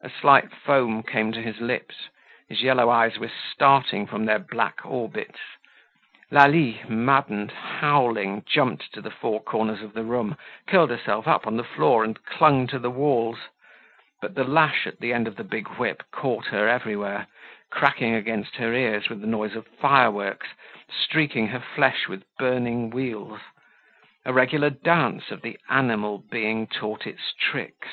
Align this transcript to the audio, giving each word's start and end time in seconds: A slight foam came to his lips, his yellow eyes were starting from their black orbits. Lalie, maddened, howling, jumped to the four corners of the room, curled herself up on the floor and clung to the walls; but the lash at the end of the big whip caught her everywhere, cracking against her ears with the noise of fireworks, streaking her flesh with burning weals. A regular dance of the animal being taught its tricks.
A 0.00 0.10
slight 0.10 0.52
foam 0.54 1.02
came 1.02 1.32
to 1.32 1.42
his 1.42 1.60
lips, 1.60 2.08
his 2.48 2.62
yellow 2.62 2.88
eyes 2.88 3.18
were 3.18 3.32
starting 3.52 4.06
from 4.06 4.26
their 4.26 4.38
black 4.38 4.86
orbits. 4.86 5.40
Lalie, 6.30 6.82
maddened, 6.88 7.50
howling, 7.50 8.44
jumped 8.46 8.92
to 8.94 9.00
the 9.00 9.10
four 9.10 9.42
corners 9.42 9.82
of 9.82 9.92
the 9.92 10.04
room, 10.04 10.36
curled 10.68 10.90
herself 10.90 11.26
up 11.26 11.48
on 11.48 11.56
the 11.56 11.64
floor 11.64 12.04
and 12.04 12.24
clung 12.24 12.68
to 12.68 12.78
the 12.78 12.92
walls; 12.92 13.40
but 14.22 14.36
the 14.36 14.44
lash 14.44 14.86
at 14.86 15.00
the 15.00 15.12
end 15.12 15.26
of 15.26 15.34
the 15.34 15.42
big 15.42 15.66
whip 15.78 16.04
caught 16.12 16.46
her 16.46 16.68
everywhere, 16.68 17.26
cracking 17.70 18.14
against 18.14 18.54
her 18.54 18.72
ears 18.72 19.08
with 19.08 19.20
the 19.20 19.26
noise 19.26 19.56
of 19.56 19.66
fireworks, 19.66 20.46
streaking 20.88 21.48
her 21.48 21.58
flesh 21.74 22.06
with 22.06 22.22
burning 22.38 22.88
weals. 22.88 23.40
A 24.24 24.32
regular 24.32 24.70
dance 24.70 25.32
of 25.32 25.42
the 25.42 25.58
animal 25.68 26.18
being 26.30 26.68
taught 26.68 27.04
its 27.04 27.32
tricks. 27.36 27.88